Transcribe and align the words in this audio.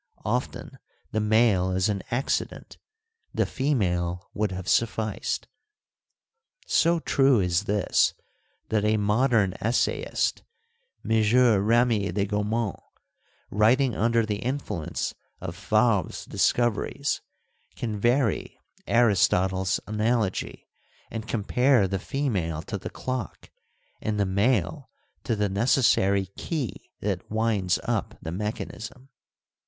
Often 0.25 0.79
the 1.11 1.19
male 1.19 1.69
is 1.73 1.87
an 1.87 2.01
accident: 2.09 2.79
ARISTOTLE 3.37 3.45
221 3.45 3.45
the 3.45 3.53
female 3.85 4.29
would 4.33 4.51
have 4.51 4.67
sufficed. 4.67 5.47
So 6.65 6.99
true 7.01 7.39
is 7.39 7.65
this 7.65 8.15
that 8.69 8.83
a 8.83 8.97
modern 8.97 9.53
essayist, 9.61 10.41
M. 11.07 11.63
Remy 11.63 12.11
de 12.13 12.25
Gourmont, 12.25 12.79
writing 13.51 13.93
under 13.93 14.25
the 14.25 14.37
influence 14.39 15.13
of 15.39 15.55
Fabre's 15.55 16.25
discoveries, 16.25 17.21
can 17.75 17.99
vary 17.99 18.59
Aristotle's 18.87 19.79
analogy 19.85 20.67
and 21.11 21.27
compare 21.27 21.87
the 21.87 21.99
female 21.99 22.63
to 22.63 22.79
the 22.79 22.89
clock 22.89 23.51
and 24.01 24.19
the 24.19 24.25
male 24.25 24.89
to 25.25 25.35
the 25.35 25.47
necessary 25.47 26.25
key 26.35 26.89
that 27.01 27.29
winds 27.29 27.77
up 27.83 28.17
the 28.19 28.31
mechanism. 28.31 29.09